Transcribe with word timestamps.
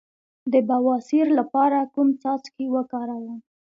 د 0.51 0.53
بواسیر 0.69 1.27
لپاره 1.39 1.79
کوم 1.93 2.09
څاڅکي 2.21 2.65
وکاروم؟ 2.75 3.37